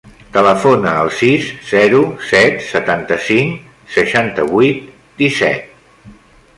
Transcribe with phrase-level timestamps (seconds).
[0.35, 1.99] Telefona al sis, zero,
[2.31, 4.85] set, setanta-cinc, seixanta-vuit,
[5.25, 6.11] disset.